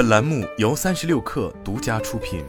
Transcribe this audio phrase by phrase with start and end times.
[0.00, 2.42] 本栏目由三十六氪独家出品。